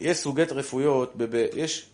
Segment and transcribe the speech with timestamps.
[0.00, 1.34] יש סוגי רפויות, בב...
[1.56, 1.86] יש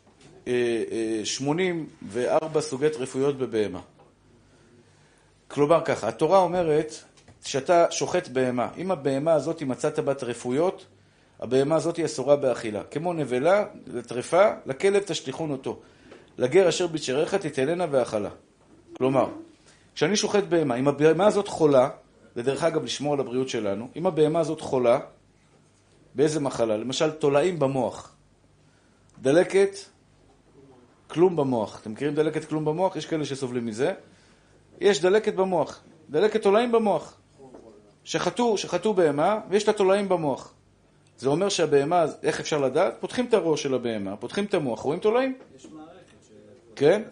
[0.46, 0.52] אה,
[0.92, 3.80] אה, 84 סוגי רפויות בבהמה.
[5.48, 6.94] כלומר ככה, התורה אומרת
[7.44, 8.68] שאתה שוחט בהמה.
[8.76, 10.86] אם הבהמה הזאת מצאת בת רפויות,
[11.40, 12.82] הבהמה הזאת אסורה באכילה.
[12.90, 15.78] כמו נבלה, לטרפה, לכלב תשליכון אותו.
[16.38, 18.30] לגר אשר בצ'ריך תתננה ואכלה.
[18.96, 19.26] כלומר,
[19.94, 21.88] כשאני שוחט בהמה, אם הבהמה הזאת חולה,
[22.36, 24.98] ודרך אגב לשמור על הבריאות שלנו, אם הבהמה הזאת חולה,
[26.16, 26.76] באיזה מחלה?
[26.76, 28.14] למשל תולעים במוח.
[29.18, 29.76] דלקת
[31.08, 31.80] כלום במוח.
[31.80, 32.96] אתם מכירים דלקת כלום במוח?
[32.96, 33.92] יש כאלה שסובלים מזה.
[34.80, 35.80] יש דלקת במוח.
[36.10, 37.16] דלקת תולעים במוח.
[38.04, 40.52] שחטו, שחטו בהמה ויש את התולעים במוח.
[41.18, 42.94] זה אומר שהבהמה, איך אפשר לדעת?
[43.00, 45.38] פותחים את הראש של הבהמה, פותחים את המוח, רואים תולעים?
[45.56, 45.90] יש מערכת
[46.28, 46.30] ש...
[46.76, 47.02] כן?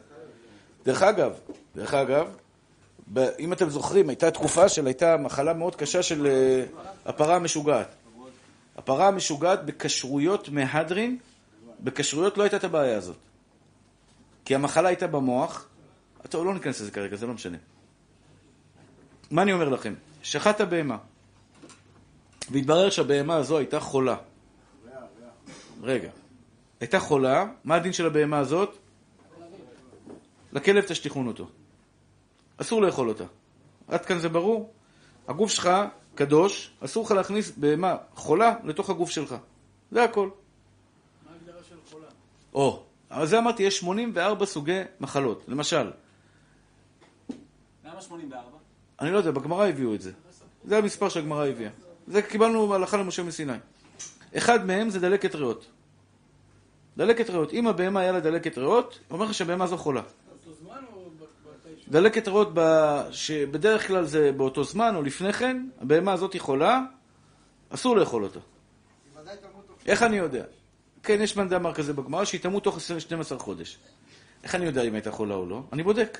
[0.85, 1.33] דרך אגב,
[1.77, 2.37] דרך אגב,
[3.39, 6.65] אם אתם זוכרים, הייתה תקופה של, הייתה מחלה מאוד קשה של אה,
[7.07, 7.95] הפרה המשוגעת.
[8.77, 11.19] הפרה המשוגעת בכשרויות מהדרין,
[11.81, 13.17] בכשרויות לא הייתה את הבעיה הזאת.
[14.45, 15.69] כי המחלה הייתה במוח,
[16.29, 17.59] טוב, לא ניכנס לזה כרגע, זה לא משנה.
[19.31, 19.95] מה אני אומר לכם?
[20.23, 20.97] שחט הבהמה,
[22.51, 24.17] והתברר שהבהמה הזו הייתה חולה.
[25.83, 26.11] רגע.
[26.81, 28.77] הייתה חולה, מה הדין של הבהמה הזאת?
[30.53, 31.49] לכלב תשליכון אותו.
[32.57, 33.25] אסור לאכול אותה.
[33.89, 34.73] עד כאן זה ברור?
[35.29, 35.71] הגוף שלך
[36.15, 39.35] קדוש, אסור לך להכניס בהמה חולה לתוך הגוף שלך.
[39.91, 40.29] זה הכל.
[41.27, 42.07] מה ההגדרה של חולה?
[42.55, 45.45] או, אבל זה אמרתי, יש 84 סוגי מחלות.
[45.49, 45.91] למשל,
[47.85, 48.43] למה 84?
[49.01, 50.13] אני לא יודע, בגמרא הביאו את זה.
[50.65, 51.71] זה המספר שהגמרא הביאה.
[52.07, 53.53] זה קיבלנו הלכה למשה מסיני.
[54.37, 55.67] אחד מהם זה דלקת ריאות.
[56.97, 57.53] דלקת ריאות.
[57.53, 60.03] אם הבהמה היה לה דלקת ריאות, אומר לך שהבהמה זו חולה.
[60.03, 61.74] באותו זמן או ב- בתשע?
[61.89, 62.61] דלקת ריאות, ב...
[63.11, 66.81] שבדרך כלל זה באותו זמן או לפני כן, הבהמה הזאת חולה,
[67.71, 68.41] אסור לאכול אותה.
[69.87, 70.45] איך אני יודע?
[71.03, 73.79] כן, יש בן דאמר כזה בגמרא, שהיא תמות תוך 12 חודש.
[74.45, 75.63] איך אני יודע אם הייתה חולה או לא?
[75.73, 76.19] אני בודק.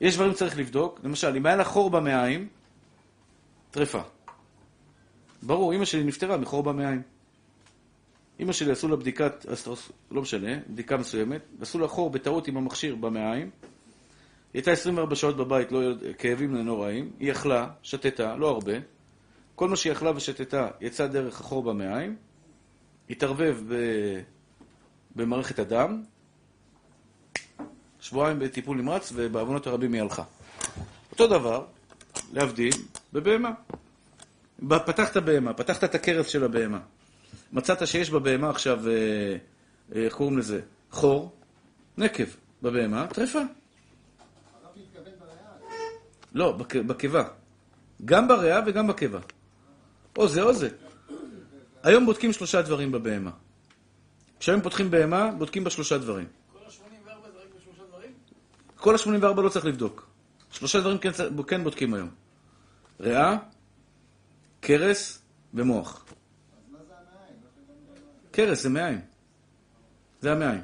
[0.00, 1.00] יש דברים שצריך לבדוק.
[1.04, 2.48] למשל, אם היה לה חור במעיים,
[3.70, 4.00] טרפה.
[5.42, 7.02] ברור, אמא שלי נפטרה מחור במעיים.
[8.40, 9.46] אמא שלי עשו לה בדיקת,
[10.10, 13.50] לא משנה, בדיקה מסוימת, עשו לה חור בטעות עם המכשיר במעיים.
[14.54, 15.80] היא הייתה 24 שעות בבית, לא,
[16.18, 18.72] כאבים נוראים, היא אכלה, שתתה, לא הרבה.
[19.54, 22.16] כל מה שהיא אכלה ושתתה יצא דרך החור במעיים,
[23.10, 23.74] התערבב ב...
[25.16, 26.02] במערכת הדם,
[28.00, 30.22] שבועיים בטיפול נמרץ, ובעוונות הרבים היא הלכה.
[31.10, 31.64] אותו דבר,
[32.32, 32.74] להבדיל,
[33.12, 33.50] בבהמה.
[34.68, 36.80] פתחת בהמה, פתחת את הכרס של הבהמה.
[37.52, 38.92] מצאת שיש בבהמה עכשיו, אה,
[39.94, 40.60] אה, איך קוראים לזה?
[40.90, 41.32] חור,
[41.98, 42.24] נקב
[42.62, 43.40] בבהמה, טרפה.
[46.32, 47.28] לא, בק- בקיבה.
[48.04, 49.18] גם בריאה וגם בקיבה.
[50.18, 50.68] או זה או זה.
[51.82, 53.30] היום בודקים שלושה דברים בבהמה.
[54.40, 56.26] כשהיום פותחים בהמה, בודקים בה שלושה דברים.
[56.52, 58.12] כל ה-84 זה רק בשלושה דברים?
[58.76, 60.06] כל ה-84 לא צריך לבדוק.
[60.50, 61.10] שלושה דברים כן,
[61.46, 62.10] כן בודקים היום.
[63.00, 63.36] ריאה,
[64.60, 65.22] קרס
[65.54, 66.04] ומוח.
[68.30, 69.00] קרס זה מעיים.
[70.20, 70.62] זה המעיים.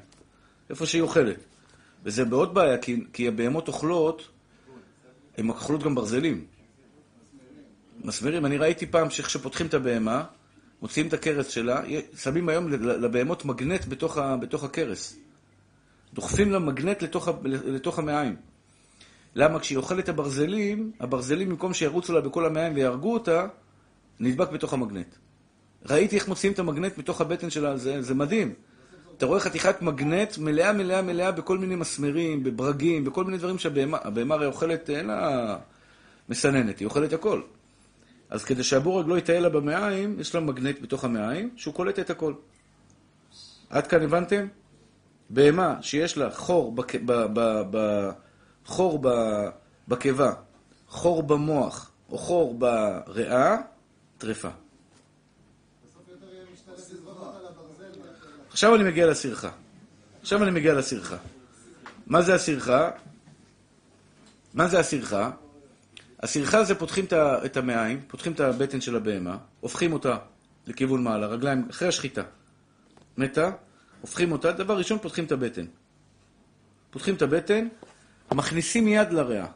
[0.70, 1.36] איפה שהיא אוכלת.
[2.02, 4.28] וזה בעוד בעיה, כי, כי הבהמות אוכלות,
[5.38, 6.44] הן אוכלות גם ברזלים.
[8.04, 8.46] מסמרים.
[8.46, 10.24] אני ראיתי פעם שכשפותחים את הבהמה,
[10.82, 11.82] מוציאים את הכרס שלה,
[12.16, 15.16] שמים היום לבהמות מגנט בתוך, ה, בתוך הכרס.
[16.14, 18.36] דוחפים לה מגנט לתוך, לתוך המעיים.
[19.34, 19.60] למה?
[19.60, 23.46] כשהיא אוכלת הברזלים, הברזלים במקום שירוצו לה בכל המעיים ויהרגו אותה,
[24.20, 25.14] נדבק בתוך המגנט.
[25.86, 28.54] ראיתי איך מוציאים את המגנט מתוך הבטן שלה, זה, זה מדהים.
[29.16, 33.98] אתה רואה חתיכת מגנט מלאה מלאה מלאה בכל מיני מסמרים, בברגים, בכל מיני דברים שהבהמה,
[34.02, 35.56] הבהמה הרי אוכלת, אין לה
[36.28, 37.40] מסננת, היא אוכלת הכל.
[38.30, 42.10] אז כדי שהבורג לא יטייל לה במעיים, יש לה מגנט בתוך המעיים, שהוא קולט את
[42.10, 42.34] הכל.
[43.70, 44.46] עד כאן הבנתם?
[45.30, 46.94] בהמה שיש לה חור, בק...
[46.94, 47.12] ב...
[47.12, 47.62] ב...
[47.70, 48.08] ב...
[48.64, 49.08] חור ב...
[49.88, 50.32] בקיבה,
[50.88, 53.56] חור במוח או חור בריאה,
[54.18, 54.48] טרפה.
[58.54, 59.50] עכשיו אני מגיע לסרחה.
[60.20, 61.16] עכשיו אני מגיע לסרחה.
[62.06, 62.90] מה זה הסרחה?
[64.54, 65.30] מה זה הסרחה?
[66.20, 67.04] הסרחה זה פותחים
[67.44, 70.16] את המעיים, פותחים את הבטן של הבהמה, הופכים אותה
[70.66, 72.22] לכיוון מעלה, רגליים, אחרי השחיטה.
[73.16, 73.50] מתה,
[74.00, 75.66] הופכים אותה, דבר ראשון פותחים את הבטן.
[76.90, 77.68] פותחים את הבטן,
[78.32, 79.46] מכניסים יד לריאה.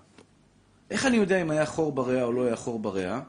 [0.91, 3.21] איך אני יודע אם היה חור בריאה או לא היה חור בריאה?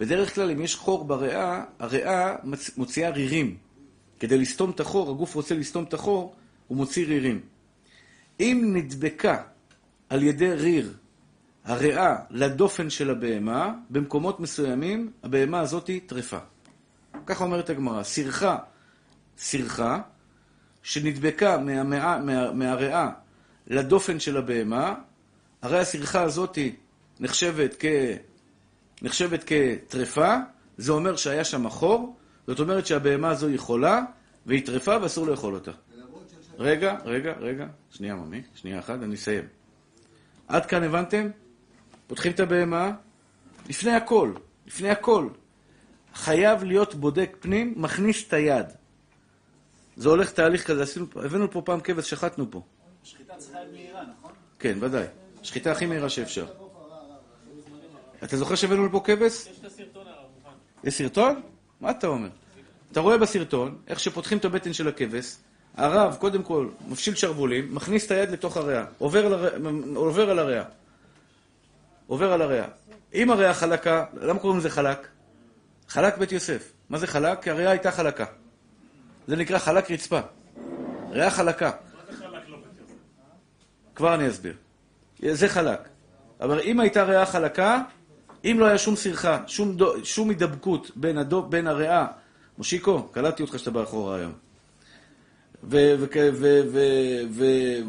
[0.00, 2.36] בדרך כלל, אם יש חור בריאה, הריאה
[2.76, 3.69] מוציאה רירים.
[4.20, 6.34] כדי לסתום את החור, הגוף רוצה לסתום את החור,
[6.68, 7.40] הוא מוציא רירים.
[8.40, 9.42] אם נדבקה
[10.08, 10.94] על ידי ריר
[11.64, 16.38] הריאה לדופן של הבהמה, במקומות מסוימים, הבהמה הזאת היא טרפה.
[17.26, 18.58] ככה אומרת הגמרא, סירחה,
[19.38, 20.00] סירחה
[20.82, 23.10] שנדבקה מהמאה, מה, מהריאה
[23.66, 24.94] לדופן של הבהמה,
[25.62, 26.58] הרי הסירחה הזאת
[27.20, 27.84] נחשבת, כ,
[29.02, 30.34] נחשבת כטרפה,
[30.78, 32.16] זה אומר שהיה שם חור,
[32.50, 34.02] זאת אומרת שהבהמה הזו היא חולה,
[34.46, 35.70] והיא טרפה ואסור לאכול אותה.
[36.58, 39.44] רגע, רגע, רגע, שנייה ממי, שנייה אחת, אני אסיים.
[40.48, 41.30] עד כאן הבנתם?
[42.06, 42.92] פותחים את הבהמה,
[43.68, 44.32] לפני הכל,
[44.66, 45.28] לפני הכל,
[46.14, 48.66] חייב להיות בודק פנים, מכניס את היד.
[49.96, 52.62] זה הולך תהליך כזה, עשינו, הבאנו פה פעם כבש, שחטנו פה.
[53.04, 54.32] שחיטה צריכה להיות מהירה, נכון?
[54.58, 55.06] כן, ודאי.
[55.42, 56.46] שחיטה הכי מהירה שאפשר.
[58.24, 59.46] אתה זוכר שהבאנו לפה כבש?
[59.46, 60.56] יש את הסרטון הרב מוכן.
[60.84, 61.40] יש סרטון?
[61.80, 62.28] מה אתה אומר?
[62.92, 65.36] אתה רואה בסרטון איך שפותחים את הבטן של הכבש,
[65.76, 69.48] הרב, קודם כל, מפשיל שרוולים, מכניס את היד לתוך הריאה, עובר, על הר...
[69.94, 70.64] עובר על הריאה.
[72.06, 72.66] עובר על הריאה.
[73.14, 75.08] אם הריאה חלקה, למה קוראים לזה חלק?
[75.88, 76.72] חלק בית יוסף.
[76.88, 77.42] מה זה חלק?
[77.42, 78.24] כי הריאה הייתה חלקה.
[79.26, 80.20] זה נקרא חלק רצפה.
[81.10, 81.70] ריאה חלקה.
[83.94, 84.54] כבר אני אסביר.
[85.18, 85.88] זה חלק.
[86.40, 87.82] אבל אם הייתה ריאה חלקה,
[88.44, 92.06] אם לא היה שום סרחה, שום, דו, שום הידבקות בין, הדו, בין הריאה,
[92.60, 94.32] מושיקו, קלטתי אותך שאתה באחורה היום.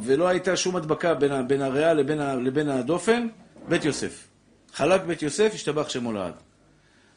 [0.03, 3.27] ולא הייתה שום הדבקה בין, ה- בין הריאה לבין, ה- לבין הדופן,
[3.69, 4.27] בית יוסף.
[4.73, 6.33] חלק בית יוסף, השתבח שמו לעד.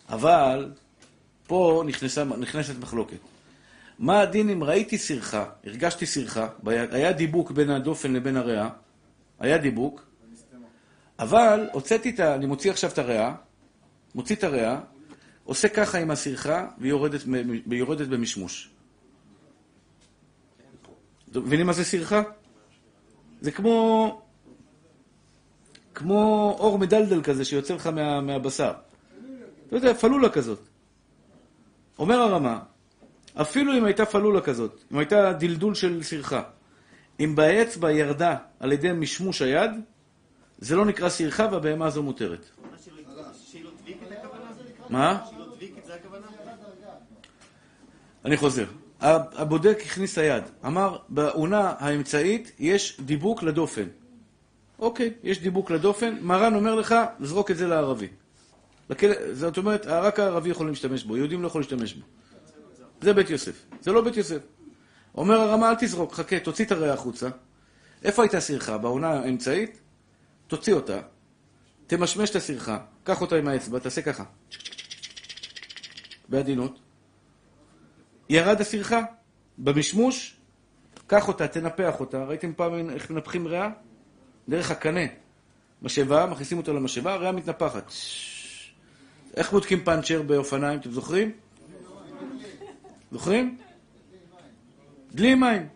[0.09, 0.73] אבל
[1.47, 3.17] פה נכנסה, נכנסת מחלוקת.
[3.99, 8.69] מה הדין אם ראיתי סרחה, הרגשתי סרחה, היה דיבוק בין הדופן לבין הריאה,
[9.41, 10.07] היה דיבוק,
[11.19, 12.35] אבל הוצאתי את ה...
[12.35, 13.35] אני מוציא עכשיו את הריאה,
[14.15, 14.81] מוציא את הריאה,
[15.45, 17.21] עושה ככה עם הסרחה, והיא יורדת,
[17.67, 18.71] והיא יורדת במשמוש.
[21.31, 22.23] אתם מבינים מה זה סרחה?
[23.41, 24.21] זה כמו...
[25.95, 28.73] כמו אור מדלדל כזה שיוצא לך מה, מהבשר.
[29.67, 30.59] אתה יודע, פלולה כזאת.
[31.99, 32.61] אומר הרמה,
[33.35, 36.43] אפילו אם הייתה פלולה כזאת, אם הייתה דלדול של סרחה,
[37.21, 39.71] אם באצבע ירדה על ידי משמוש היד,
[40.59, 42.47] זה לא נקרא סרחה והבהמה הזו מותרת.
[42.71, 44.51] מה שלא- שהיא לא דביקת הכוונה?
[44.95, 45.19] מה?
[48.25, 48.65] אני חוזר.
[49.01, 53.89] הבודק הכניס היד, אמר, בעונה האמצעית יש דיבוק לדופן.
[54.79, 58.09] אוקיי, יש דיבוק לדופן, מרן אומר לך, לזרוק את זה לערבי.
[58.91, 62.07] לכלא, זאת אומרת, רק הערבי יכול להשתמש בו, יהודים לא יכולים להשתמש בו.
[63.01, 63.65] זה בית יוסף.
[63.81, 64.39] זה לא בית יוסף.
[65.15, 67.29] אומר הרמה, אל תזרוק, חכה, תוציא את הריאה החוצה.
[68.05, 68.79] איפה הייתה סרחה?
[68.79, 69.81] בעונה האמצעית?
[70.47, 71.01] תוציא אותה,
[71.87, 74.25] תמשמש את הסרחה, קח אותה עם האצבע, תעשה ככה.
[76.35, 76.79] בעדינות.
[78.29, 79.03] ירד הסרחה,
[79.59, 80.37] במשמוש,
[81.07, 82.25] קח אותה, תנפח אותה.
[82.25, 83.71] ראיתם פעם איך מנפחים ריאה?
[84.49, 85.07] דרך הקנה.
[85.83, 87.93] משאבה, מכניסים אותה למשאבה, הריאה מתנפחת.
[89.37, 91.33] איך בודקים פאנצ'ר באופניים, אתם זוכרים?
[93.13, 93.57] זוכרים?
[95.13, 95.69] דלי מים.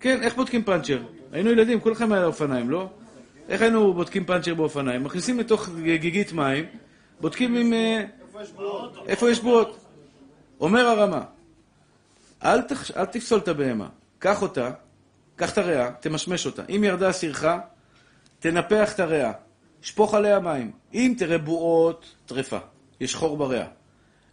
[0.00, 1.02] כן, איך בודקים פאנצ'ר?
[1.32, 2.88] היינו ילדים, כולכם היה אופניים, לא?
[3.48, 5.04] איך היינו בודקים פאנצ'ר באופניים?
[5.04, 6.64] מכניסים לתוך גיגית מים,
[7.20, 7.72] בודקים עם...
[9.06, 9.78] איפה יש בועות?
[10.60, 11.24] אומר הרמה,
[12.44, 12.96] אל, תח...
[12.96, 13.88] אל תפסול את הבהמה,
[14.18, 14.70] קח אותה,
[15.36, 16.62] קח את הריאה, תמשמש אותה.
[16.68, 17.58] אם ירדה הסרחה,
[18.38, 19.32] תנפח את הריאה,
[19.82, 20.72] שפוך עליה מים.
[20.94, 22.58] אם תראה בועות, טרפה.
[23.00, 23.66] יש חור בריאה.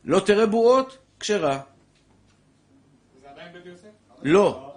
[0.06, 1.60] לא תראה בועות, כשרה.
[3.22, 3.88] זה עדיין בית יוסף?
[4.24, 4.74] לא.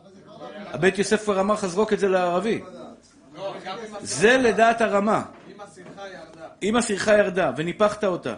[0.66, 2.62] הבית יוסף כבר אמר לך זרוק את זה לערבי.
[3.34, 3.54] לא,
[4.00, 5.24] זה לדעת הרמה.
[5.48, 6.48] אם השמחה ירדה.
[6.62, 8.34] אם הסרחה ירדה וניפחת אותה,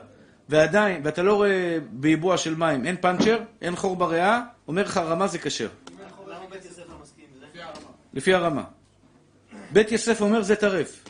[0.49, 5.27] ועדיין, ואתה לא רואה ביבוע של מים, אין פאנצ'ר, אין חור בריאה, אומר לך הרמה
[5.27, 5.69] זה כשר.
[8.15, 8.65] לפי הרמה.
[9.73, 11.05] בית יוסף אומר זה טרף.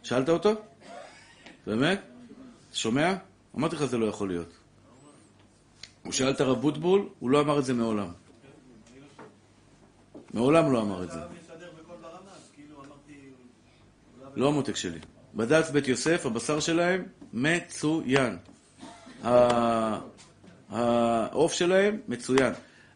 [0.02, 0.50] שאלת אותו?
[1.66, 2.00] באמת?
[2.72, 3.14] שומע?
[3.56, 4.52] אמרתי לך זה לא יכול להיות.
[6.02, 8.08] הוא שאל את הרב בוטבול, הוא לא אמר את זה מעולם.
[10.34, 11.18] מעולם לא אמר את זה.
[14.34, 14.98] לא המותק שלי.
[15.34, 18.38] בד"ץ בית יוסף, הבשר שלהם מצוין.
[20.70, 22.52] העוף שלהם מצוין.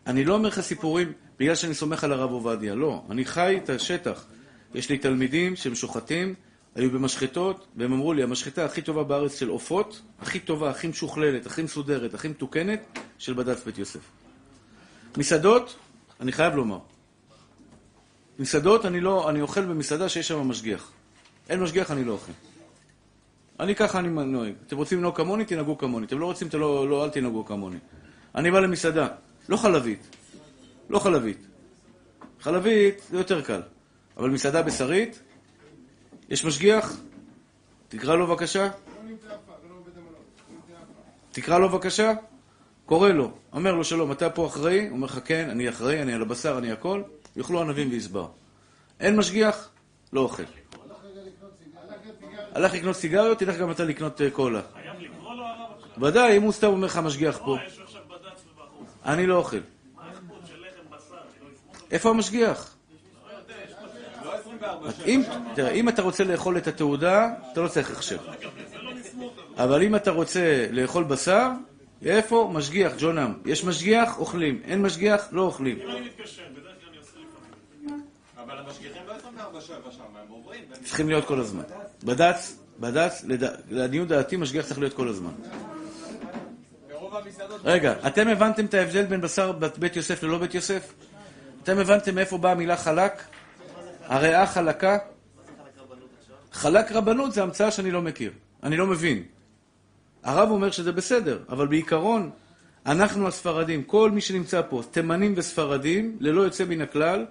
[0.06, 3.02] אני לא אומר לך סיפורים בגלל שאני סומך על הרב עובדיה, לא.
[3.10, 4.24] אני חי את השטח.
[4.74, 6.34] יש לי תלמידים שהם שוחטים,
[6.74, 11.46] היו במשחטות, והם אמרו לי, המשחטה הכי טובה בארץ של עופות, הכי טובה, הכי משוכללת,
[11.46, 14.00] הכי מסודרת, הכי מתוקנת, של בד"ץ בית יוסף.
[15.16, 15.76] מסעדות,
[16.20, 16.78] אני חייב לומר.
[18.38, 20.90] מסעדות, אני לא, אני אוכל במסעדה שיש שם משגיח.
[21.48, 22.32] אין משגיח, אני לא אוכל.
[23.60, 24.54] אני ככה אני נוהג.
[24.66, 26.06] אתם רוצים לנהוג כמוני, תנהגו כמוני.
[26.06, 27.78] אתם לא רוצים, אתם לא, לא, אל תנהגו כמוני.
[28.34, 29.08] אני בא למסעדה,
[29.48, 30.16] לא חלבית.
[30.90, 31.46] לא חלבית.
[32.40, 33.60] חלבית זה יותר קל.
[34.16, 35.22] אבל מסעדה בשרית,
[36.28, 36.96] יש משגיח?
[37.88, 38.70] תקרא לו בבקשה.
[41.32, 42.12] תקרא לו בבקשה.
[42.86, 44.88] קורא לו, אומר לו שלום, אתה פה אחראי?
[44.90, 47.02] אומר לך כן, אני אחראי, אני על הבשר, אני הכל.
[47.36, 48.28] יאכלו ענבים ויסבר.
[49.00, 49.70] אין משגיח?
[50.12, 50.59] לא אוכל.
[52.54, 54.60] הלך לקנות סיגריות, תלך גם אתה לקנות אה, קולה.
[54.74, 56.04] חייב לקרוא לו הרב עכשיו?
[56.04, 57.56] ודאי, אם הוא סתם אומר לך משגיח פה.
[57.66, 58.88] יש לו עכשיו בד"ץ ובחוץ.
[59.04, 59.56] אני לא אוכל.
[59.56, 61.04] מה האיכות של לחם בשר?
[61.08, 62.74] שלא ישמור איפה המשגיח?
[64.24, 65.06] לא 24 שעות.
[65.06, 65.22] אם,
[65.54, 68.18] תראה, אם אתה רוצה לאכול את התעודה, אתה לא צריך הכשר.
[69.56, 71.48] אבל אם אתה רוצה לאכול בשר,
[72.04, 72.50] איפה?
[72.52, 73.32] משגיח, ג'ונם.
[73.44, 74.18] יש משגיח?
[74.18, 74.60] אוכלים.
[74.64, 75.28] אין משגיח?
[75.32, 75.78] לא אוכלים.
[75.80, 76.42] אם אני מתקשר,
[80.84, 81.62] צריכים להיות כל הזמן.
[82.04, 83.24] בד"ץ, בד"ץ,
[83.70, 85.30] לעניות דעתי, משגיח צריך להיות כל הזמן.
[87.64, 90.92] רגע, אתם הבנתם את ההבדל בין בשר בית יוסף ללא בית יוסף?
[91.62, 93.22] אתם הבנתם מאיפה באה המילה חלק?
[94.04, 94.98] הריאה חלקה?
[96.52, 98.32] חלק רבנות זה המצאה שאני לא מכיר.
[98.62, 99.22] אני לא מבין.
[100.22, 102.30] הרב אומר שזה בסדר, אבל בעיקרון,
[102.86, 107.26] אנחנו הספרדים, כל מי שנמצא פה, תימנים וספרדים, ללא יוצא מן הכלל,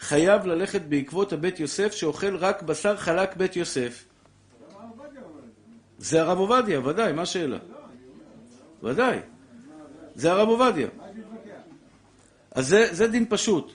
[0.00, 4.04] חייב ללכת בעקבות הבית יוסף שאוכל רק בשר חלק בית יוסף.
[5.98, 7.58] זה הרב עובדיה, ודאי, מה השאלה?
[8.82, 9.18] ודאי.
[10.14, 10.88] זה הרב עובדיה.
[12.50, 13.72] אז זה, זה דין פשוט.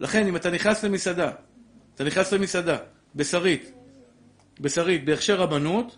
[0.00, 1.30] לכן, אם אתה נכנס למסעדה,
[1.94, 2.78] אתה נכנס למסעדה,
[3.14, 3.72] בשרית,
[4.60, 5.96] בשרית, בהכשר רבנות,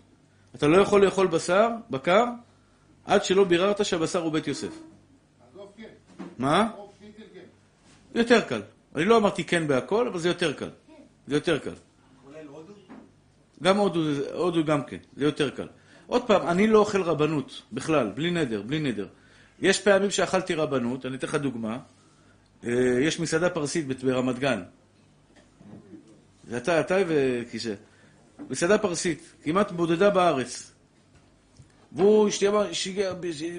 [0.55, 2.25] אתה לא יכול לאכול בשר, בקר,
[3.05, 4.73] עד שלא ביררת שהבשר הוא בית יוסף.
[6.37, 6.71] מה?
[8.15, 8.61] יותר קל.
[8.95, 10.69] אני לא אמרתי כן בהכל, אבל זה יותר קל.
[11.27, 11.73] זה יותר קל.
[12.25, 12.73] כולל הודו?
[13.63, 13.99] גם הודו,
[14.33, 15.67] הודו גם כן, זה יותר קל.
[16.07, 19.07] עוד פעם, אני לא אוכל רבנות, בכלל, בלי נדר, בלי נדר.
[19.61, 21.77] יש פעמים שאכלתי רבנות, אני אתן לך דוגמה.
[22.63, 22.71] אה,
[23.01, 24.63] יש מסעדה פרסית ברמת גן.
[26.49, 27.73] זה אתה, אתה וכיסא.
[28.49, 30.71] מסעדה פרסית, כמעט בודדה בארץ.
[31.91, 33.13] והוא השתיע- שיגע-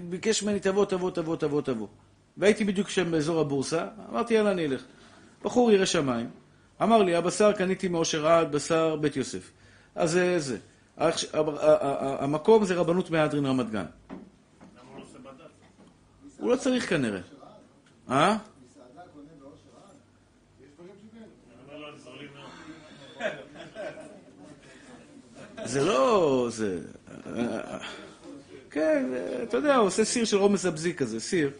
[0.08, 1.86] ביקש ממני, תבוא, תבוא, תבוא, תבוא, תבוא.
[2.36, 4.82] והייתי בדיוק שם באזור הבורסה, אמרתי, יאללה, אני אלך.
[5.46, 6.30] בחור ירא שמיים,
[6.82, 9.50] אמר לי, הבשר קניתי מאושר עד, בשר בית יוסף.
[9.94, 10.58] אז זה זה.
[10.96, 13.84] העכש- ה- ה- ה- המקום זה רבנות מהדרין רמת גן.
[14.92, 15.50] הוא לא עושה בד"ץ?
[16.38, 17.20] הוא לא צריך כנראה.
[18.10, 18.36] אה?
[25.64, 26.46] זה לא...
[26.50, 26.80] זה...
[28.70, 29.06] כן,
[29.42, 31.50] אתה יודע, הוא עושה סיר של רומס אבזי כזה, סיר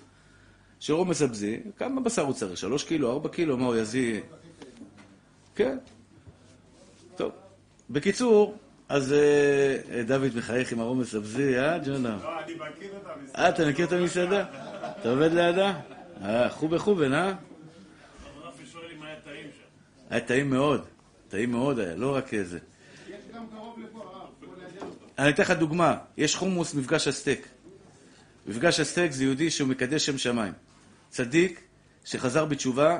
[0.81, 1.61] של רומס אבזי.
[1.77, 2.57] כמה בשר הוא צריך?
[2.57, 3.57] שלוש קילו, ארבע קילו?
[3.57, 4.21] מה הוא יזי?
[5.55, 5.79] כן.
[7.17, 7.33] טוב.
[7.91, 8.57] בקיצור,
[8.89, 12.19] אז אה, דוד מחייך עם הרומס אבזי, אה, ג'ונה?
[12.23, 13.43] לא, אני מכיר את המסעדה.
[13.43, 14.45] אה, אתה מכיר את המסעדה?
[15.01, 15.81] אתה עובד לידה?
[16.23, 17.33] אה, חובה חובן, אה?
[18.43, 20.11] רפי שואל אם היה טעים שם.
[20.11, 20.85] היה טעים מאוד.
[21.29, 22.59] טעים מאוד היה, לא רק זה.
[25.19, 25.97] אני אתן לך דוגמה.
[26.17, 27.49] יש חומוס מפגש הסטייק.
[28.47, 30.53] מפגש הסטייק זה יהודי שהוא מקדש שם שמיים.
[31.11, 31.61] צדיק
[32.05, 32.99] שחזר בתשובה,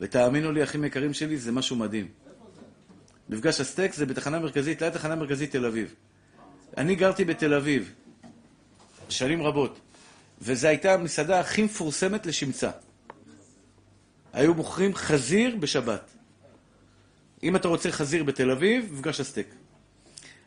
[0.00, 2.08] ותאמינו לי, אחים יקרים שלי, זה משהו מדהים.
[3.28, 5.94] מפגש הסטייק זה בתחנה מרכזית, ליד תחנה מרכזית תל אביב.
[6.76, 7.94] אני גרתי בתל אביב
[9.08, 9.80] שנים רבות,
[10.40, 12.70] וזו הייתה המסעדה הכי מפורסמת לשמצה.
[14.32, 16.10] היו מוכרים חזיר בשבת.
[17.42, 19.48] אם אתה רוצה חזיר בתל אביב, מפגש הסטייק.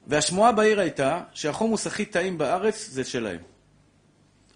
[0.07, 3.39] והשמועה בעיר הייתה שהחומוס הכי טעים בארץ זה שלהם.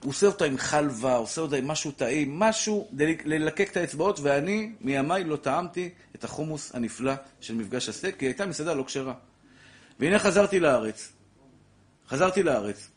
[0.03, 2.87] הוא עושה אותה עם חלבה, עושה אותה עם משהו טעים, משהו
[3.25, 8.45] ללקק את האצבעות, ואני מימיי לא טעמתי את החומוס הנפלא של מפגש הסטייק, כי הייתה
[8.45, 9.13] מסעדה לא כשרה.
[9.99, 11.11] והנה חזרתי לארץ.
[12.09, 12.89] חזרתי לארץ,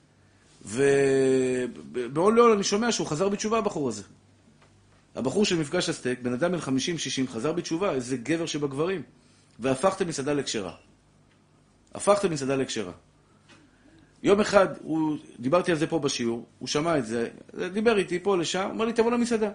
[0.64, 4.02] ובעול לעול אני שומע שהוא חזר בתשובה, הבחור הזה.
[5.14, 6.62] הבחור של מפגש הסטייק, בן אדם בן 50-60,
[7.28, 9.02] חזר בתשובה, איזה גבר שבגברים,
[9.58, 10.74] והפך את המסעדה לכשרה.
[11.94, 12.92] הפך את המסעדה לכשרה.
[14.26, 17.28] יום אחד, הוא, דיברתי על זה פה בשיעור, הוא שמע את זה,
[17.72, 19.50] דיבר איתי פה לשם, אמר לי, תבוא למסעדה.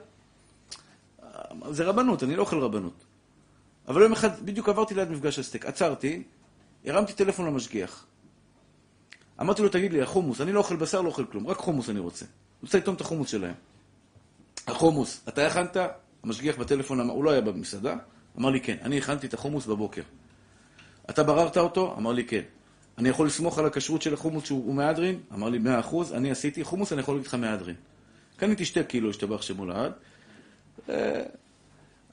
[1.70, 3.06] זה רבנות, אני לא אוכל רבנות.
[3.88, 6.24] אבל יום אחד, בדיוק עברתי ליד מפגש הסטייק, עצרתי,
[6.86, 8.06] הרמתי טלפון למשגיח.
[9.42, 12.00] אמרתי לו, תגיד לי, החומוס, אני לא אוכל בשר, לא אוכל כלום, רק חומוס אני
[12.00, 12.26] רוצה.
[12.26, 13.54] אני רוצה לטעום את החומוס שלהם.
[14.68, 15.78] החומוס, אתה הכנת?
[16.24, 17.96] המשגיח בטלפון, אמר, הוא לא היה במסעדה,
[18.40, 20.04] אמר לי, כן, אני הכנתי את החומוס בבוקר.
[21.10, 21.96] אתה בררת אותו?
[21.98, 22.42] אמר לי, כן.
[23.02, 25.20] אני יכול לסמוך על הכשרות של החומוס שהוא מהדרין?
[25.34, 27.76] אמר לי, מאה אחוז, אני עשיתי חומוס, אני יכול להגיד לך מהדרין.
[28.38, 29.92] קניתי שתי קילו, השתבח שמו לעד.
[30.90, 31.22] אה,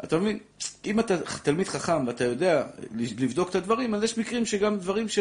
[0.05, 0.39] אתה מבין?
[0.85, 2.67] אם אתה תלמיד חכם ואתה יודע
[3.19, 5.19] לבדוק את הדברים, אז יש מקרים שגם דברים ש...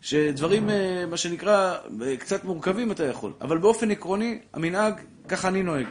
[0.00, 3.32] שדברים, אה, מה שנקרא, אה, קצת מורכבים אתה יכול.
[3.40, 4.94] אבל באופן עקרוני, המנהג,
[5.28, 5.86] ככה אני נוהג.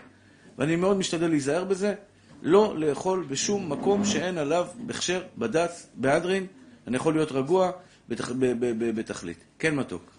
[0.57, 1.93] ואני מאוד משתדל להיזהר בזה,
[2.41, 6.47] לא לאכול בשום מקום שאין עליו הכשר, בד"ץ, בהדרין.
[6.87, 7.71] אני יכול להיות רגוע
[8.09, 8.31] בתכ...
[8.31, 9.37] ב- ב- ב- בתכלית.
[9.59, 10.11] כן, מתוק.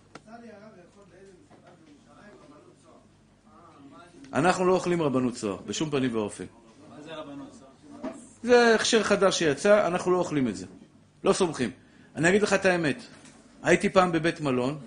[4.32, 6.44] אנחנו לא אוכלים רבנות צוהר, בשום פנים ואופן.
[6.90, 8.10] מה זה רבנות צהר?
[8.42, 10.66] זה הכשר חדש שיצא, אנחנו לא אוכלים את זה.
[11.24, 11.70] לא סומכים.
[12.16, 13.02] אני אגיד לך את האמת.
[13.62, 14.78] הייתי פעם בבית מלון,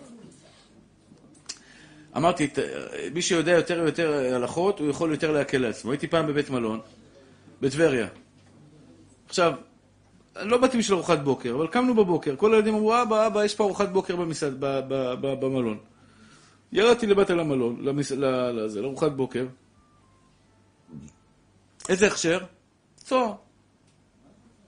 [2.18, 2.48] אמרתי,
[3.14, 5.92] מי שיודע יותר ויותר הלכות, הוא יכול יותר להקל לעצמו.
[5.92, 6.80] הייתי פעם בבית מלון,
[7.62, 8.08] בטבריה.
[9.28, 9.54] עכשיו,
[10.44, 13.64] לא באתי בשביל ארוחת בוקר, אבל קמנו בבוקר, כל הילדים אמרו, אבא, אבא, יש פה
[13.64, 15.78] ארוחת בוקר במסעד, ב, ב, ב, במלון.
[16.72, 18.12] ירדתי למטה למלון, למס...
[18.12, 19.46] ל- לזה, לארוחת בוקר.
[21.90, 22.40] איזה הכשר?
[22.98, 23.34] צוהר.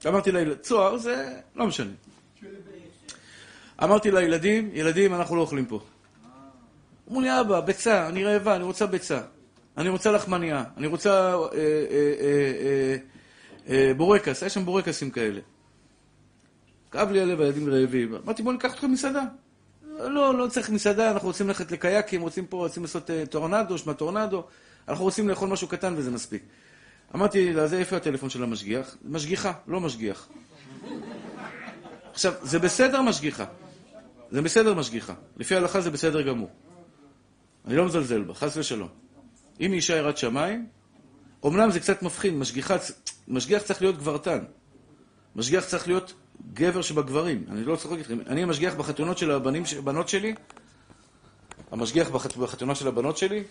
[0.06, 1.92] אמרתי לילד, צוהר זה לא משנה.
[3.82, 5.80] אמרתי לילדים, ילדים, אנחנו לא אוכלים פה.
[7.08, 9.20] אמרו לי, אבא, ביצה, אני רעבה, אני רוצה ביצה.
[9.78, 11.58] אני רוצה לחמניה, אני רוצה אה, אה,
[12.20, 12.96] אה, אה,
[13.68, 15.40] אה, בורקס, היה שם בורקסים כאלה.
[16.90, 18.14] כאב לי הלב, הילדים רעבים.
[18.14, 19.22] אמרתי, בוא ניקח אתכם מסעדה.
[19.98, 23.94] לא, לא צריך מסעדה, אנחנו רוצים ללכת לקייקים, רוצים פה, רוצים לעשות אה, טורנדו, שמה
[23.94, 24.44] טורנדו,
[24.88, 26.42] אנחנו רוצים לאכול משהו קטן וזה מספיק.
[27.14, 28.96] אמרתי לה, זה איפה הטלפון של המשגיח?
[29.04, 30.28] משגיחה, לא משגיח.
[32.12, 33.44] עכשיו, זה בסדר משגיחה.
[34.30, 35.14] זה בסדר משגיחה.
[35.36, 36.50] לפי ההלכה זה בסדר גמור.
[37.66, 38.88] אני לא מזלזל בה, חס ושלום.
[39.60, 40.66] אם היא אישה יראת שמיים,
[41.46, 42.76] אמנם זה קצת מפחיד, משגיחה,
[43.28, 44.38] משגיח צריך להיות גברתן.
[45.36, 46.14] משגיח צריך להיות
[46.52, 47.44] גבר שבגברים.
[47.50, 48.18] אני לא צוחק איתכם.
[48.26, 50.34] אני המשגיח בחתונות של הבנים, הבנות שלי,
[51.70, 53.42] המשגיח בחת, בחתונה של הבנות שלי,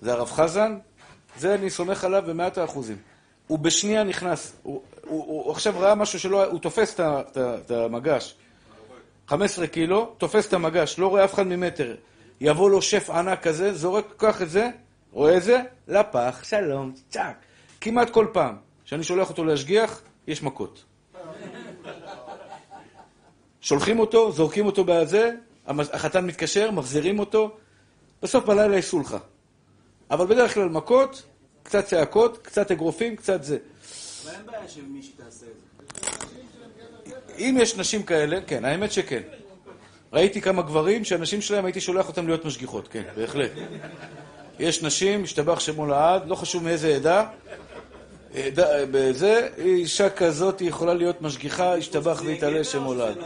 [0.00, 0.78] זה הרב חזן,
[1.38, 2.96] זה אני סומך עליו במאת האחוזים.
[3.46, 7.00] הוא בשנייה נכנס, הוא, הוא, הוא, הוא עכשיו ראה משהו שלא, הוא תופס
[7.36, 8.34] את המגש,
[9.28, 11.96] 15 קילו, תופס את המגש, לא רואה אף אחד ממטר.
[12.40, 14.70] יבוא לו שף ענק כזה, זורק, קח את זה,
[15.12, 17.36] רואה את זה, לפח, שלום, צ'אק.
[17.80, 20.84] כמעט כל פעם שאני שולח אותו להשגיח, יש מכות.
[23.62, 25.30] שולחים אותו, זורקים אותו בזה,
[25.66, 27.56] החתן מתקשר, מחזירים אותו,
[28.22, 29.18] בסוף בלילה יש סולחה.
[30.10, 31.22] אבל בדרך כלל מכות,
[31.62, 33.58] קצת צעקות, קצת אגרופים, קצת זה.
[34.24, 35.52] אבל אין בעיה שמישהי תעשה את
[36.00, 37.38] זה.
[37.38, 39.22] אם יש נשים כאלה, כן, האמת שכן.
[40.12, 43.50] ראיתי כמה גברים שהנשים שלהם הייתי שולח אותם להיות משגיחות, כן, בהחלט.
[44.58, 47.26] יש נשים, השתבח שמו לעד, לא חשוב מאיזה עדה-
[48.90, 53.16] בזה, אישה כזאת יכולה להיות משגיחה, השתבח ויתעלה שמו לעד.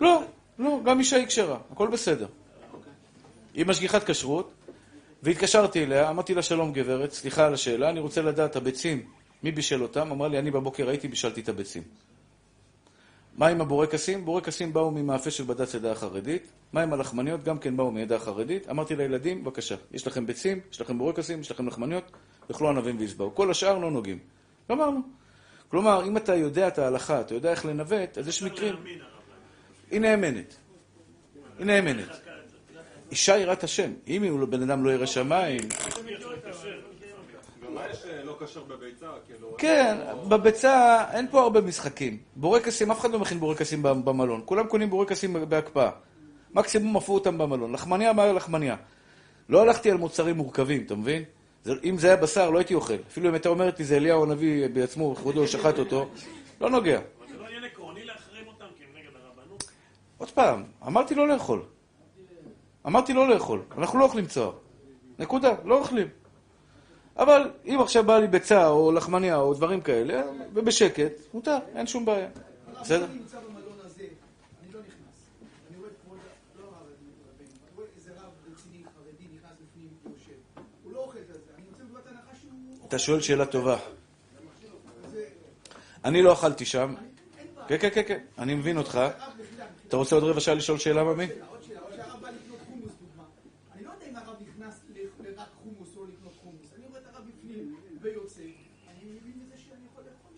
[0.00, 0.22] לא,
[0.58, 2.26] לא, גם אישה היא כשרה, הכל בסדר.
[3.54, 4.50] היא משגיחת כשרות,
[5.22, 9.02] והתקשרתי אליה, אמרתי לה, שלום גברת, סליחה על השאלה, אני רוצה לדעת, הביצים,
[9.42, 10.10] מי בישל אותם?
[10.12, 11.82] אמרה לי, אני בבוקר הייתי, בישלתי את הביצים.
[13.36, 14.24] מה עם הבורקסים?
[14.24, 16.52] בורקסים באו ממאפה של בד"ץ עדה החרדית.
[16.72, 17.44] מה עם הלחמניות?
[17.44, 18.68] גם כן באו מעדה החרדית.
[18.70, 22.10] אמרתי לילדים, בבקשה, יש לכם ביצים, יש לכם בורקסים, יש לכם לחמניות,
[22.50, 23.34] יאכלו ענבים וישבעו.
[23.34, 24.18] כל השאר לא נוגעים.
[24.70, 25.00] גמרנו.
[25.68, 28.74] כלומר, אם אתה יודע את ההלכה, אתה יודע איך לנווט, אז יש מקרים.
[29.90, 30.56] היא נאמנת.
[31.58, 32.08] היא נאמנת.
[33.10, 33.92] אישה יראת השם.
[34.08, 35.60] אם הוא בן אדם לא ירא שמיים,
[37.90, 39.06] יש אה, לא כשר בביצה?
[39.26, 39.54] כאילו...
[39.58, 39.96] כן,
[40.28, 42.18] בביצה אין פה הרבה משחקים.
[42.36, 44.42] בורקסים, אף אחד לא מכין בורקסים במלון.
[44.44, 45.90] כולם קונים בורקסים בהקפאה.
[46.54, 47.72] מקסימום עפו אותם במלון.
[47.72, 48.76] לחמניה, מה לחמניה?
[49.48, 51.22] לא הלכתי על מוצרים מורכבים, אתה מבין?
[51.84, 52.94] אם זה היה בשר, לא הייתי אוכל.
[53.08, 56.08] אפילו אם הייתה אומרת לי, זה אליהו הנביא בעצמו, כבודו שחט אותו,
[56.60, 56.98] לא נוגע.
[56.98, 59.64] אבל זה לא עניין עקרוני להחרים אותם כי הם נגד הרבנות?
[60.18, 61.62] עוד פעם, אמרתי לא לאכול.
[62.86, 63.62] אמרתי לא לאכול.
[63.78, 64.52] אנחנו לא אוכלים צוהר.
[65.18, 66.08] נקודה, לא אוכלים.
[67.18, 70.22] אבל אם עכשיו בא לי ביצה או לחמניה או דברים כאלה,
[70.54, 72.28] ובשקט, מותר, אין שום בעיה.
[72.80, 73.04] בסדר?
[73.04, 74.02] אני נמצא במלון הזה,
[74.62, 75.16] אני לא נכנס.
[75.70, 76.74] אני רואה את כבוד, ה- לא הרב,
[77.40, 80.62] אני רואה איזה רב רציני, חרדי, נכנס בפנים, יושב.
[80.84, 81.32] הוא לא אוכל את זה.
[81.58, 82.88] אני יוצא מנקודת הנחה שהוא...
[82.88, 83.76] אתה שואל שאלה טובה.
[86.04, 86.94] אני לא אכלתי שם.
[87.68, 89.00] כן, כן, כן, כן, אני מבין אותך.
[89.88, 91.24] אתה רוצה עוד רבע שעה לשאול שאלה, ממי?
[91.50, 93.22] עוד שאלה, עוד שהרב בא לקנות חומוס, דוגמה.
[93.74, 96.66] אני לא יודע אם הרב נכנס ל- לרק חומוס או לקנות חומוס.
[96.76, 97.45] אני רואה את הרב בפנים
[98.00, 98.42] ויוצא.
[98.42, 100.32] אני מבין מזה שאני יכול לאכול.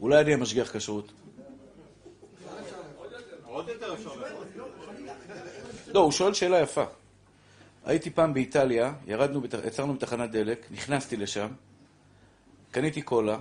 [0.00, 1.12] אולי אני המשגיח כשרות.
[5.86, 6.84] לא, הוא שואל שאלה יפה.
[7.84, 11.48] הייתי פעם באיטליה, ירדנו, יצרנו בתחנת דלק, נכנסתי לשם,
[12.70, 13.40] קניתי קולה,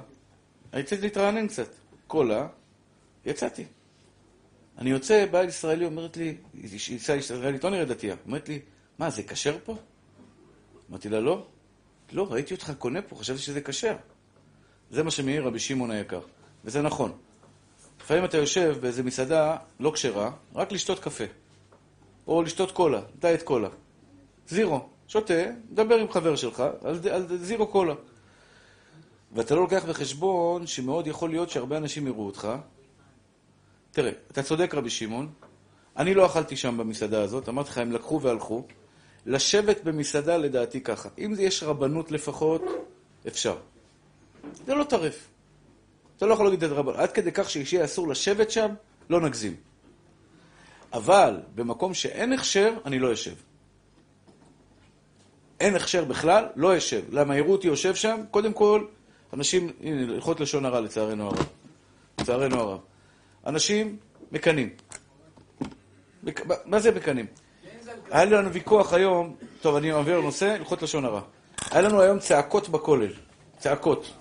[0.73, 1.67] רציתי להתרענן קצת.
[2.07, 2.47] קולה,
[3.25, 3.65] יצאתי.
[4.77, 8.59] אני יוצא, באה ישראלי, אומרת לי, אישה ישראלית, לא נראית דתייה, אומרת לי,
[8.99, 9.75] מה, זה כשר פה?
[10.89, 11.47] אמרתי לה, לא.
[12.11, 13.95] לא, ראיתי אותך קונה פה, חשבתי שזה כשר.
[14.91, 16.21] זה מה שמעיר רבי שמעון היקר,
[16.65, 17.11] וזה נכון.
[18.01, 21.23] לפעמים אתה יושב באיזה מסעדה לא כשרה, רק לשתות קפה.
[22.27, 23.69] או לשתות קולה, דיאט קולה.
[24.47, 24.89] זירו.
[25.07, 25.33] שותה,
[25.69, 27.93] מדבר עם חבר שלך על, על זירו קולה.
[29.31, 32.47] ואתה לא לוקח בחשבון שמאוד יכול להיות שהרבה אנשים יראו אותך.
[33.91, 35.31] תראה, אתה צודק רבי שמעון,
[35.97, 38.63] אני לא אכלתי שם במסעדה הזאת, אמרתי לך, הם לקחו והלכו.
[39.29, 41.09] לשבת במסעדה לדעתי ככה.
[41.17, 42.63] אם יש רבנות לפחות,
[43.27, 43.57] אפשר.
[44.65, 45.27] זה לא טרף.
[46.17, 46.95] אתה לא יכול להגיד את רבנות.
[46.95, 48.69] עד כדי כך שיהיה אסור לשבת שם,
[49.09, 49.55] לא נגזים.
[50.93, 53.33] אבל במקום שאין הכשר, אני לא יושב.
[55.59, 57.01] אין הכשר בכלל, לא יושב.
[57.11, 58.21] למה יראו אותי יושב שם?
[58.31, 58.85] קודם כל,
[59.33, 61.47] אנשים, הנה, הלכות לשון הרע לצערנו הרב.
[62.21, 62.79] לצערנו הרב.
[63.45, 63.97] אנשים
[64.31, 64.69] מקנאים.
[66.23, 66.41] מק...
[66.65, 67.25] מה זה מקנאים?
[68.11, 71.21] היה לנו ויכוח היום, טוב, אני מעביר לנושא, הלכות לשון הרע.
[71.71, 73.13] היה לנו היום צעקות בכולל.
[73.57, 74.13] צעקות.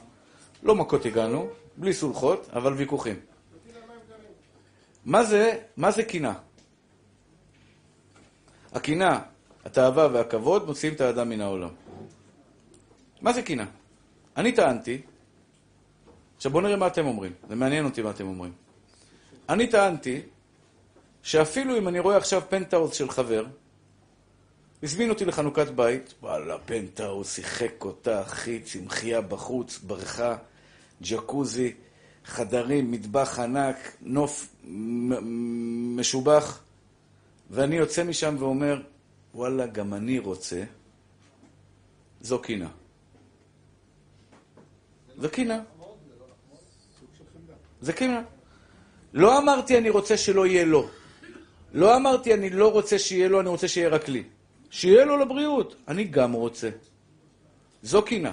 [0.63, 3.21] לא מכות הגענו, בלי סולחות, אבל ויכוחים.
[5.05, 6.35] מה זה, מה זה קנאה?
[8.73, 9.21] הקנאה,
[9.65, 11.71] התאווה והכבוד מוציאים את האדם מן העולם.
[13.21, 13.67] מה זה קנאה?
[14.37, 15.03] אני טענתי,
[16.37, 18.53] עכשיו בואו נראה מה אתם אומרים, זה מעניין אותי מה אתם אומרים.
[19.49, 20.21] אני טענתי
[21.23, 23.45] שאפילו אם אני רואה עכשיו פנטהאוס של חבר,
[24.83, 30.37] הזמין אותי לחנוכת בית, וואלה, פנטהאוס, שיחק אותה, אחי, צמחייה בחוץ, בריכה,
[31.03, 31.75] ג'קוזי,
[32.25, 34.49] חדרים, מטבח ענק, נוף
[35.97, 36.61] משובח,
[37.51, 38.83] ואני יוצא משם ואומר,
[39.35, 40.63] וואלה, גם אני רוצה,
[42.21, 42.69] זו קינה.
[45.19, 45.61] זו קינה.
[47.81, 48.23] זה קינה.
[49.13, 50.89] לא אמרתי אני רוצה שלא יהיה לו.
[51.73, 54.25] לא אמרתי אני לא רוצה שיהיה לו, אני רוצה שיהיה רק לי.
[54.71, 55.77] שיהיה לו לבריאות.
[55.89, 56.69] אני גם רוצה.
[57.83, 58.33] זו קנאה.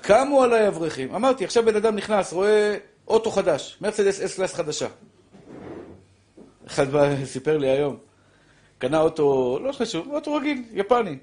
[0.00, 1.14] קמו עליי אברכים.
[1.14, 2.76] אמרתי, עכשיו בן אדם נכנס, רואה
[3.08, 4.86] אוטו חדש, מרצדס אס קלאס חדשה.
[6.66, 7.96] אחד בא, סיפר לי היום,
[8.78, 11.18] קנה אוטו, לא חשוב, אוטו רגיל, יפני.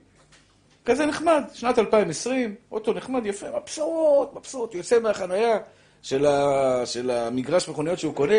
[0.85, 5.57] כזה נחמד, שנת 2020, אוטו נחמד, יפה, מבסוט, מבסוט, יוצא מהחנייה
[6.01, 8.37] של, ה, של המגרש מכוניות שהוא קונה,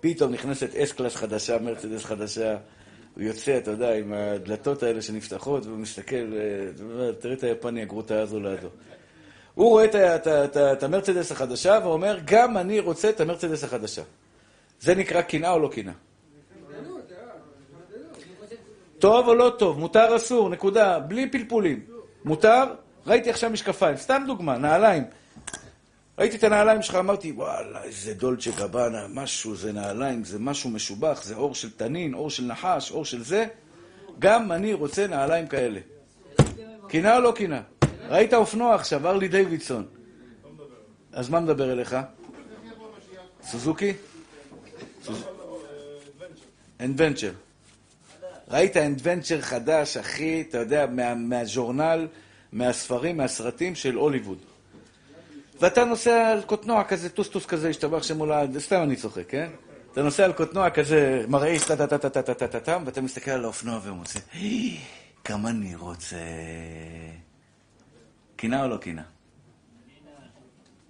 [0.00, 2.56] פתאום נכנסת אס קלאס חדשה, מרצדס חדשה.
[3.16, 6.32] הוא יוצא, אתה יודע, עם הדלתות האלה שנפתחות, והוא מסתכל,
[6.76, 8.68] ואומר, תראה את היפני הגרוטה הזו לידו.
[9.54, 9.84] הוא רואה
[10.72, 14.02] את המרצדס החדשה ואומר, גם אני רוצה את המרצדס החדשה.
[14.80, 15.92] זה נקרא קנאה או לא קנאה?
[18.98, 21.80] טוב או לא טוב, מותר אסור, נקודה, בלי פלפולים.
[22.24, 22.64] מותר?
[23.06, 25.04] ראיתי עכשיו משקפיים, סתם דוגמה, נעליים.
[26.18, 31.22] ראיתי את הנעליים שלך, אמרתי, וואלה, איזה דולצ'ה גבנה, משהו, זה נעליים, זה משהו משובח,
[31.24, 33.46] זה אור של תנין, אור של נחש, אור של זה.
[34.18, 35.80] גם אני רוצה נעליים כאלה.
[36.88, 37.60] קנאה או לא קנאה?
[38.08, 39.86] ראית אופנוע עכשיו, ארלי דיווידסון.
[41.12, 41.96] אז מה מדבר אליך?
[43.42, 43.92] סוזוקי?
[46.80, 47.32] אדוונצ'ר.
[48.48, 52.06] ראית אדוונצ'ר חדש, אחי, אתה יודע, מה, מהז'ורנל,
[52.52, 54.38] מהספרים, מהסרטים של הוליווד.
[55.60, 59.50] ואתה נוסע על קוטנוע כזה, טוסטוס כזה, השתבח שמו לעד, סתם אני צוחק, כן?
[59.92, 64.18] אתה נוסע על קוטנוע כזה, מרעיש, טה-טה-טה-טה-טה-טה-טה, ואתה מסתכל על האופנוע ומוצא,
[65.24, 66.16] כמה אני רוצה...
[68.36, 69.02] קינה או לא קינה?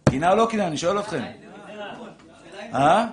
[0.09, 0.67] קינה או לא קינה?
[0.67, 1.23] אני שואל אתכם.
[2.75, 3.07] אה?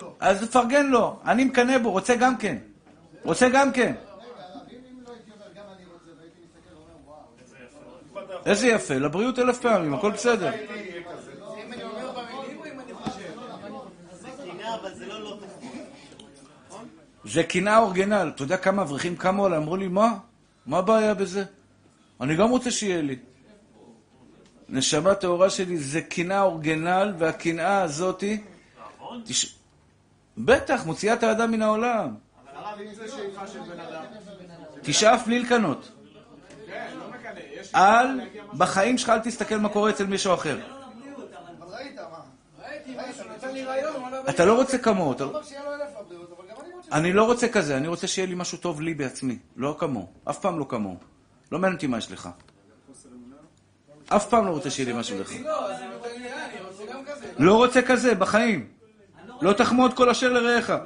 [0.00, 0.14] לא.
[0.20, 1.20] אז תפרגן לו.
[1.24, 2.56] אני מקנא בו, רוצה גם כן.
[3.24, 3.92] רוצה גם כן.
[8.46, 10.50] איזה יפה, לבריאות אלף פעמים, הכל בסדר.
[17.24, 18.32] זה קנאה, אורגינל.
[18.34, 20.14] אתה יודע כמה אברכים קמו עליי, אמרו לי, מה?
[20.66, 21.44] מה הבעיה בזה?
[22.20, 23.16] אני גם רוצה שיהיה לי.
[24.68, 28.42] נשמה טהורה שלי זה קנאה אורגינל, והקנאה הזאתי...
[29.24, 29.54] תש...
[30.38, 32.08] בטח, מוציאה את האדם מן העולם.
[32.08, 34.04] אבל הרב, אם זה שאיפה של בן אדם...
[34.82, 35.92] תשאף בלי לקנות.
[36.66, 37.40] כן, לא מקנא.
[37.57, 37.57] יש...
[37.74, 38.20] אל,
[38.56, 40.58] בחיים שלך אל תסתכל מה קורה אצל מישהו אחר.
[43.66, 45.14] רעיון, וואלה, אתה לא רוצה כמוהו.
[45.14, 45.28] גם
[46.92, 49.38] אני לא רוצה כזה, אני רוצה שיהיה לי משהו טוב לי בעצמי.
[49.56, 50.06] לא כמוהו.
[50.30, 50.96] אף פעם לא כמוהו.
[51.52, 52.28] לא מעניין אותי מה יש לך.
[54.08, 55.32] אף פעם לא רוצה שיהיה לי משהו לך.
[57.38, 58.08] לא, רוצה גם כזה.
[58.08, 58.68] לא בחיים.
[59.40, 60.70] לא תחמוד כל אשר לרעך.
[60.70, 60.76] לא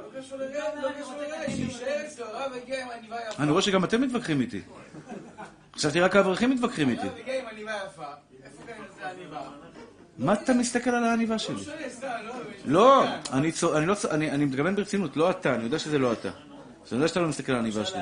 [0.71, 0.89] לא.
[3.39, 4.61] אני רואה שגם אתם מתווכחים איתי.
[5.75, 7.07] חשבתי רק האברכים מתווכחים איתי.
[9.11, 9.41] עניבה?
[10.17, 11.63] מה אתה מסתכל על העניבה שלי?
[11.89, 12.07] סתם,
[12.65, 13.05] לא, לא...
[13.33, 13.51] אני
[13.85, 16.27] לא אני מתכוון ברצינות, לא אתה, אני יודע שזה לא אתה.
[16.27, 18.01] אז אני יודע שאתה לא מסתכל על העניבה שלי.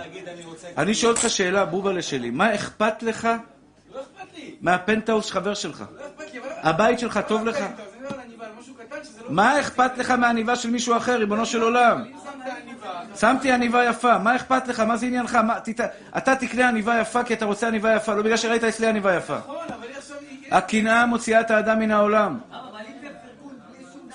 [0.78, 3.30] אני שואל אותך שאלה, בובלה שלי, מה אכפת לך
[3.94, 4.02] לא.
[4.62, 5.84] מהפנטהאוס חבר שלך?
[5.98, 6.06] לא.
[6.64, 7.58] הבית שלך טוב לך?
[7.58, 9.32] טוב, זה לא על עניבה, על משהו קטן שזה לא...
[9.32, 12.04] מה אכפת לך מהעניבה של מישהו אחר, ריבונו של עולם?
[13.20, 14.80] שמתי עניבה יפה, מה אכפת לך?
[14.80, 15.38] מה זה עניינך?
[16.18, 19.38] אתה תקנה עניבה יפה כי אתה רוצה עניבה יפה, לא בגלל שראית אצלי עניבה יפה.
[19.38, 19.66] נכון,
[20.52, 22.40] הקנאה מוציאה את האדם מן העולם.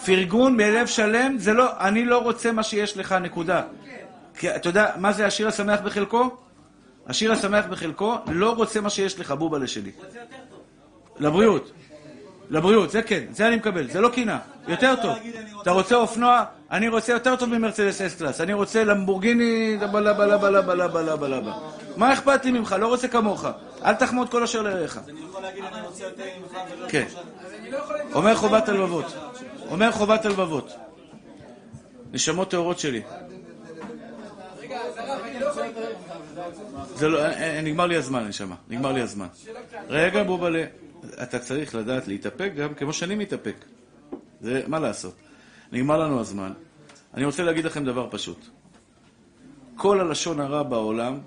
[0.04, 3.62] פרגון בלב שלם, זה לא, אני לא רוצה מה שיש לך, נקודה.
[4.38, 6.36] כי אתה יודע, מה זה השיר השמח בחלקו?
[7.06, 9.90] השיר השמח בחלקו לא רוצה מה שיש לך, בובלה שלי.
[11.18, 11.72] לבריאות.
[12.50, 14.38] לבריאות, זה כן, זה אני מקבל, זה לא קנאה.
[14.68, 15.16] יותר טוב.
[15.62, 16.44] אתה רוצה אופנוע?
[16.70, 18.40] אני רוצה יותר טוב ממרצדס אס קלאס.
[18.40, 21.52] אני רוצה למבורגיני, בלה בלה בלה בלה בלה בלה בלה.
[21.96, 22.76] מה אכפת לי ממך?
[22.80, 23.46] לא רוצה כמוך.
[23.84, 24.98] אל תחמוד כל אשר לרעך.
[25.08, 26.88] אני יכול להגיד, אני רוצה יותר ממך ולא...
[26.88, 27.04] כן.
[27.06, 27.78] אז לא.
[28.12, 29.14] אומר חובת הלבבות.
[29.70, 30.72] אומר חובת הלבבות.
[32.12, 33.02] נשמות טהורות שלי.
[33.06, 34.98] אז
[35.40, 36.84] לא.
[36.94, 38.54] זה לא, אה, אה, נגמר לי הזמן, נשמה.
[38.68, 39.26] נגמר לי הזמן.
[39.88, 40.64] רגע, בובלה.
[41.22, 43.56] אתה צריך לדעת להתאפק גם כמו שאני מתאפק.
[44.40, 45.14] זה, מה לעשות?
[45.72, 46.52] נגמר לנו הזמן.
[47.14, 48.46] אני רוצה להגיד לכם דבר פשוט.
[49.76, 51.18] כל הלשון הרע בעולם,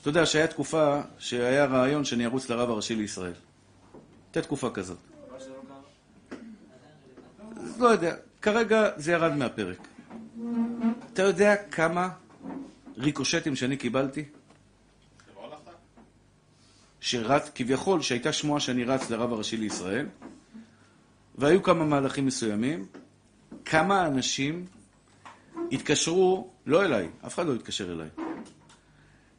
[0.00, 3.32] אתה יודע שהיה תקופה שהיה רעיון שאני ארוץ לרב הראשי לישראל.
[4.26, 4.98] הייתה תקופה כזאת.
[7.78, 9.88] לא יודע, כרגע זה ירד מהפרק.
[11.12, 12.08] אתה יודע כמה
[12.98, 14.24] ריקושטים שאני קיבלתי?
[17.02, 20.06] שרץ, כביכול, שהייתה שמועה שאני רץ לרב הראשי לישראל,
[21.34, 22.86] והיו כמה מהלכים מסוימים,
[23.64, 24.66] כמה אנשים
[25.72, 28.08] התקשרו, לא אליי, אף אחד לא התקשר אליי,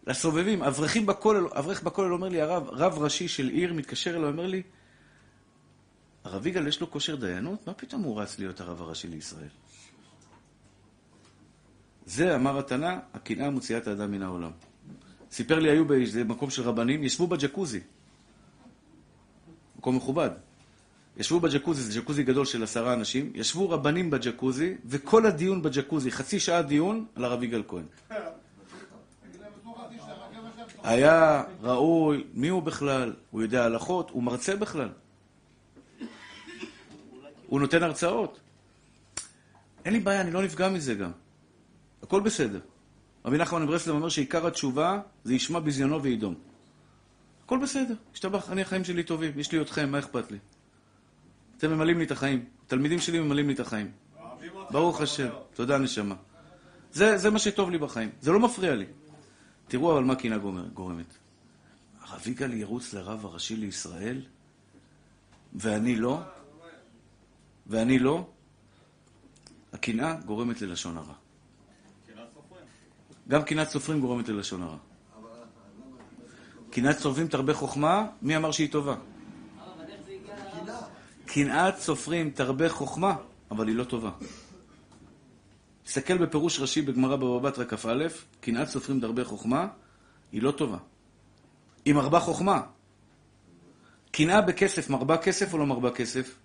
[0.07, 4.47] לסובבים, אברכים בכולל, אברך בכולל אומר לי, הרב, רב ראשי של עיר מתקשר אליי, אומר
[4.47, 4.61] לי,
[6.23, 7.67] הרב יגאל יש לו כושר דיינות?
[7.67, 9.49] מה פתאום הוא רץ להיות הרב הראשי לישראל?
[12.05, 14.51] זה, אמר התנא, הקנאה מוציאה את האדם מן העולם.
[15.33, 17.79] סיפר לי היו באיזה מקום של רבנים, ישבו בג'קוזי.
[19.77, 20.29] מקום מכובד.
[21.17, 26.39] ישבו בג'קוזי, זה ג'קוזי גדול של עשרה אנשים, ישבו רבנים בג'קוזי, וכל הדיון בג'קוזי, חצי
[26.39, 27.85] שעה דיון, על הרב יגאל כהן.
[30.83, 33.13] היה ראוי, מי הוא בכלל?
[33.31, 34.09] הוא יודע הלכות?
[34.09, 34.89] הוא מרצה בכלל.
[37.47, 38.39] הוא נותן הרצאות.
[39.85, 41.11] אין לי בעיה, אני לא נפגע מזה גם.
[42.03, 42.59] הכל בסדר.
[43.25, 46.35] רבי נחמן מברסלב אומר שעיקר התשובה זה ישמע בזיונו וידום.
[47.45, 50.37] הכל בסדר, השתבח, אני החיים שלי טובים, יש לי אתכם, מה אכפת לי?
[51.57, 53.91] אתם ממלאים לי את החיים, התלמידים שלי ממלאים לי את החיים.
[54.71, 56.15] ברוך השם, תודה נשמה.
[56.91, 58.85] זה, זה מה שטוב לי בחיים, זה לא מפריע לי.
[59.67, 61.05] תראו אבל מה גומר- גורמת.
[62.01, 64.21] הרב יגאל ירוץ לרב הראשי לישראל,
[65.55, 66.19] ואני לא,
[67.67, 68.29] ואני לא,
[69.73, 71.13] הקנאה גורמת ללשון הרע.
[73.33, 74.77] גם קנאת סופרים גורמת ללשון הרע.
[76.69, 78.95] קנאת סופרים תרבה חוכמה, מי אמר שהיא טובה?
[81.25, 83.15] קנאת סופרים תרבה חוכמה,
[83.51, 84.11] אבל היא לא טובה.
[85.83, 88.07] תסתכל בפירוש רש"י בגמרא בבא בתרא כ"א,
[88.41, 89.67] קנאת סופרים תרבה חוכמה,
[90.31, 90.77] היא לא טובה.
[91.85, 92.61] היא מרבה חוכמה.
[94.11, 96.35] קנאה בכסף מרבה כסף או לא מרבה כסף?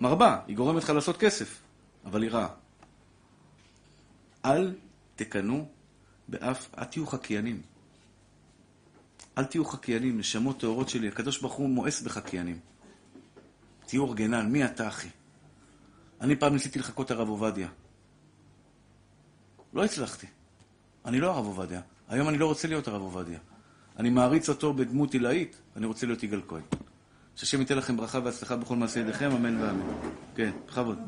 [0.00, 1.60] מרבה, היא גורמת לך לעשות כסף,
[2.04, 2.48] אבל היא רעה.
[4.44, 4.74] אל
[5.16, 5.75] תקנאו
[6.28, 7.62] באף, אל תהיו חקיינים.
[9.38, 11.08] אל תהיו חקיינים, נשמות טהורות שלי.
[11.08, 12.58] הקדוש ברוך הוא מואס בחקיינים.
[13.86, 15.08] תהיו אורגנל, מי אתה אחי?
[16.20, 17.68] אני פעם ניסיתי לחקות הרב עובדיה.
[19.72, 20.26] לא הצלחתי.
[21.04, 21.80] אני לא הרב עובדיה.
[22.08, 23.38] היום אני לא רוצה להיות הרב עובדיה.
[23.98, 26.62] אני מעריץ אותו בדמות עילאית, אני רוצה להיות יגאל כהן.
[27.36, 29.92] שהשם ייתן לכם ברכה והצלחה בכל מעשה ידיכם, אמן ואמן.
[30.34, 30.98] כן, בכבוד.